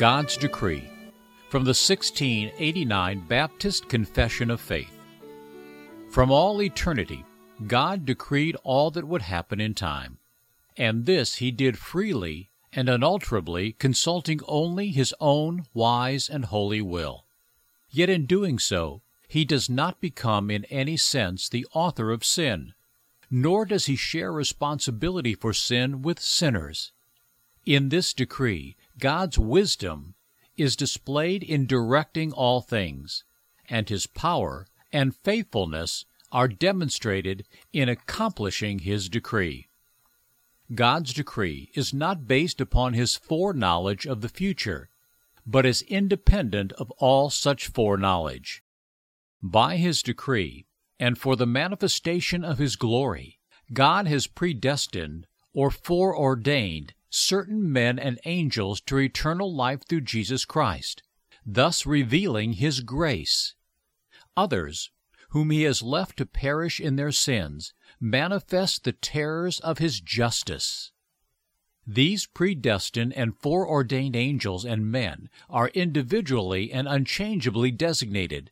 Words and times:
God's 0.00 0.38
Decree 0.38 0.90
from 1.50 1.64
the 1.64 1.76
1689 1.76 3.20
Baptist 3.28 3.86
Confession 3.90 4.50
of 4.50 4.58
Faith. 4.58 4.98
From 6.08 6.30
all 6.30 6.62
eternity, 6.62 7.22
God 7.66 8.06
decreed 8.06 8.56
all 8.64 8.90
that 8.92 9.06
would 9.06 9.20
happen 9.20 9.60
in 9.60 9.74
time, 9.74 10.16
and 10.74 11.04
this 11.04 11.34
he 11.34 11.50
did 11.50 11.76
freely 11.76 12.48
and 12.72 12.88
unalterably, 12.88 13.72
consulting 13.72 14.40
only 14.48 14.88
his 14.88 15.14
own 15.20 15.66
wise 15.74 16.30
and 16.30 16.46
holy 16.46 16.80
will. 16.80 17.26
Yet 17.90 18.08
in 18.08 18.24
doing 18.24 18.58
so, 18.58 19.02
he 19.28 19.44
does 19.44 19.68
not 19.68 20.00
become 20.00 20.50
in 20.50 20.64
any 20.70 20.96
sense 20.96 21.46
the 21.46 21.66
author 21.74 22.10
of 22.10 22.24
sin, 22.24 22.72
nor 23.30 23.66
does 23.66 23.84
he 23.84 23.96
share 23.96 24.32
responsibility 24.32 25.34
for 25.34 25.52
sin 25.52 26.00
with 26.00 26.20
sinners. 26.20 26.92
In 27.66 27.90
this 27.90 28.14
decree, 28.14 28.76
God's 29.00 29.38
wisdom 29.38 30.14
is 30.56 30.76
displayed 30.76 31.42
in 31.42 31.66
directing 31.66 32.32
all 32.32 32.60
things, 32.60 33.24
and 33.68 33.88
his 33.88 34.06
power 34.06 34.66
and 34.92 35.16
faithfulness 35.16 36.04
are 36.30 36.48
demonstrated 36.48 37.46
in 37.72 37.88
accomplishing 37.88 38.80
his 38.80 39.08
decree. 39.08 39.68
God's 40.74 41.14
decree 41.14 41.70
is 41.74 41.94
not 41.94 42.28
based 42.28 42.60
upon 42.60 42.92
his 42.92 43.16
foreknowledge 43.16 44.06
of 44.06 44.20
the 44.20 44.28
future, 44.28 44.90
but 45.46 45.66
is 45.66 45.82
independent 45.82 46.72
of 46.72 46.90
all 46.98 47.30
such 47.30 47.68
foreknowledge. 47.68 48.62
By 49.42 49.78
his 49.78 50.02
decree, 50.02 50.66
and 50.98 51.16
for 51.18 51.34
the 51.34 51.46
manifestation 51.46 52.44
of 52.44 52.58
his 52.58 52.76
glory, 52.76 53.40
God 53.72 54.06
has 54.06 54.26
predestined 54.26 55.26
or 55.54 55.70
foreordained 55.70 56.92
certain 57.10 57.70
men 57.70 57.98
and 57.98 58.18
angels 58.24 58.80
to 58.80 58.98
eternal 58.98 59.54
life 59.54 59.82
through 59.86 60.00
Jesus 60.00 60.44
Christ, 60.44 61.02
thus 61.44 61.84
revealing 61.84 62.54
his 62.54 62.80
grace. 62.80 63.54
Others, 64.36 64.90
whom 65.30 65.50
he 65.50 65.62
has 65.62 65.82
left 65.82 66.16
to 66.16 66.26
perish 66.26 66.80
in 66.80 66.96
their 66.96 67.12
sins, 67.12 67.74
manifest 68.00 68.84
the 68.84 68.92
terrors 68.92 69.60
of 69.60 69.78
his 69.78 70.00
justice. 70.00 70.92
These 71.86 72.26
predestined 72.26 73.12
and 73.14 73.36
foreordained 73.36 74.14
angels 74.14 74.64
and 74.64 74.90
men 74.90 75.28
are 75.48 75.68
individually 75.68 76.72
and 76.72 76.86
unchangeably 76.86 77.70
designated, 77.70 78.50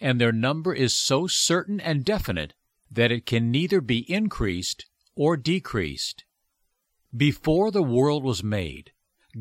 and 0.00 0.20
their 0.20 0.32
number 0.32 0.74
is 0.74 0.94
so 0.94 1.26
certain 1.26 1.80
and 1.80 2.04
definite 2.04 2.54
that 2.90 3.12
it 3.12 3.26
can 3.26 3.50
neither 3.50 3.80
be 3.80 4.10
increased 4.10 4.86
or 5.14 5.36
decreased. 5.36 6.24
Before 7.16 7.72
the 7.72 7.82
world 7.82 8.22
was 8.22 8.44
made, 8.44 8.92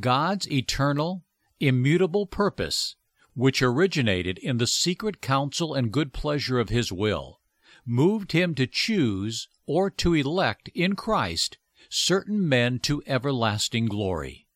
God's 0.00 0.50
eternal, 0.50 1.24
immutable 1.60 2.26
purpose, 2.26 2.96
which 3.34 3.60
originated 3.62 4.38
in 4.38 4.56
the 4.56 4.66
secret 4.66 5.20
counsel 5.20 5.74
and 5.74 5.92
good 5.92 6.14
pleasure 6.14 6.58
of 6.58 6.70
His 6.70 6.90
will, 6.90 7.40
moved 7.84 8.32
Him 8.32 8.54
to 8.54 8.66
choose 8.66 9.48
or 9.66 9.90
to 9.90 10.14
elect 10.14 10.68
in 10.74 10.96
Christ 10.96 11.58
certain 11.90 12.48
men 12.48 12.78
to 12.80 13.02
everlasting 13.06 13.86
glory. 13.86 14.46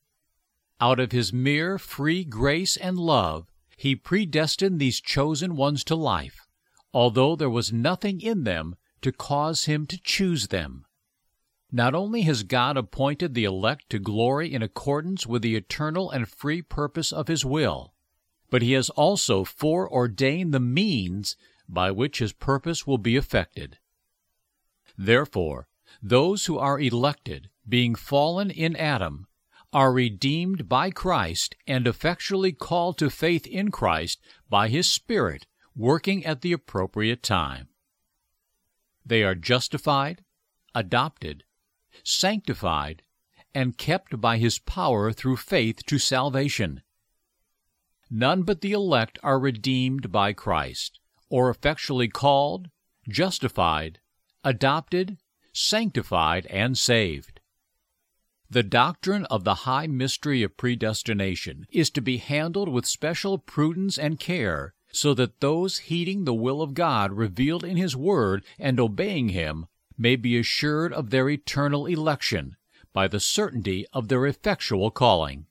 Out 0.81 0.99
of 0.99 1.13
His 1.13 1.35
mere 1.35 1.79
free 1.79 2.25
grace 2.25 2.79
and 2.79 2.99
love, 2.99 3.47
He 3.77 3.95
predestined 3.95 4.81
these 4.81 5.01
chosen 5.01 5.55
ones 5.55 5.85
to 5.85 5.95
life, 5.95 6.47
although 6.95 7.37
there 7.37 7.51
was 7.51 7.73
nothing 7.73 8.23
in 8.23 8.45
them 8.45 8.77
to 9.03 9.13
cause 9.13 9.65
Him 9.65 9.87
to 9.89 9.99
choose 10.03 10.49
them. 10.49 10.87
Not 11.75 11.95
only 11.95 12.23
has 12.23 12.43
God 12.43 12.77
appointed 12.77 13.33
the 13.33 13.45
elect 13.45 13.89
to 13.91 13.99
glory 13.99 14.53
in 14.53 14.63
accordance 14.63 15.27
with 15.27 15.41
the 15.41 15.57
eternal 15.57 16.11
and 16.11 16.29
free 16.29 16.61
purpose 16.61 17.11
of 17.13 17.29
His 17.29 17.47
will, 17.47 17.95
but 18.51 18.61
He 18.61 18.73
has 18.73 18.91
also 18.91 19.43
foreordained 19.43 20.53
the 20.53 20.61
means 20.61 21.35
by 21.67 21.91
which 21.91 22.19
His 22.19 22.35
purpose 22.35 22.87
will 22.87 22.99
be 22.99 23.17
effected. 23.17 23.79
Therefore, 24.99 25.67
those 26.03 26.45
who 26.45 26.59
are 26.59 26.79
elected, 26.79 27.49
being 27.67 27.95
fallen 27.95 28.51
in 28.51 28.77
Adam, 28.77 29.27
are 29.73 29.95
redeemed 29.95 30.69
by 30.69 30.91
Christ 30.91 31.57
and 31.67 31.87
effectually 31.87 32.53
called 32.53 32.99
to 32.99 33.09
faith 33.09 33.47
in 33.47 33.71
Christ 33.71 34.21
by 34.51 34.69
His 34.69 34.87
Spirit 34.87 35.47
working 35.75 36.27
at 36.27 36.43
the 36.43 36.53
appropriate 36.53 37.23
time. 37.23 37.69
They 39.07 39.23
are 39.23 39.35
justified, 39.35 40.23
adopted, 40.75 41.45
sanctified, 42.05 43.03
and 43.55 43.77
kept 43.77 44.21
by 44.21 44.39
his 44.39 44.59
power 44.59 45.13
through 45.13 45.37
faith 45.37 45.85
to 45.87 45.99
salvation. 45.99 46.83
None 48.11 48.43
but 48.43 48.61
the 48.61 48.73
elect 48.73 49.19
are 49.23 49.39
redeemed 49.39 50.11
by 50.11 50.33
Christ, 50.33 51.01
or 51.29 51.51
effectually 51.51 52.09
called, 52.09 52.71
justified, 53.09 54.01
adopted, 54.45 55.19
sanctified, 55.53 56.47
and 56.47 56.77
saved. 56.77 57.41
The 58.51 58.63
doctrine 58.63 59.25
of 59.27 59.45
the 59.45 59.65
high 59.65 59.87
mystery 59.87 60.43
of 60.43 60.59
predestination 60.59 61.67
is 61.71 61.89
to 61.91 62.03
be 62.03 62.19
handled 62.19 62.69
with 62.69 62.85
special 62.87 63.39
prudence 63.39 63.99
and 63.99 64.21
care, 64.21 64.75
so 64.93 65.15
that 65.15 65.41
those 65.41 65.79
heeding 65.79 66.25
the 66.25 66.35
will 66.35 66.61
of 66.61 66.75
God 66.75 67.13
revealed 67.13 67.65
in 67.65 67.79
His 67.79 67.97
Word 67.97 68.45
and 68.59 68.79
obeying 68.79 69.31
Him 69.31 69.67
may 70.03 70.17
be 70.17 70.37
assured 70.37 70.93
of 70.93 71.11
their 71.11 71.31
eternal 71.31 71.87
election 71.87 72.57
by 72.93 73.07
the 73.07 73.21
certainty 73.21 73.87
of 73.93 74.09
their 74.09 74.27
effectual 74.27 74.91
calling. 74.91 75.47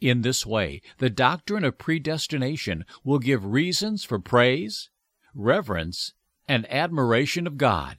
In 0.00 0.22
this 0.22 0.46
way, 0.46 0.80
the 0.98 1.10
doctrine 1.10 1.64
of 1.64 1.76
predestination 1.76 2.84
will 3.02 3.18
give 3.18 3.44
reasons 3.44 4.04
for 4.04 4.18
praise, 4.18 4.90
reverence, 5.34 6.14
and 6.46 6.70
admiration 6.70 7.46
of 7.46 7.58
God, 7.58 7.98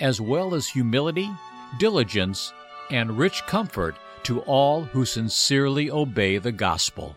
as 0.00 0.20
well 0.20 0.54
as 0.54 0.68
humility, 0.68 1.30
diligence, 1.78 2.52
and 2.90 3.16
rich 3.16 3.42
comfort 3.46 3.94
to 4.24 4.40
all 4.40 4.82
who 4.82 5.04
sincerely 5.04 5.90
obey 5.90 6.38
the 6.38 6.52
gospel. 6.52 7.16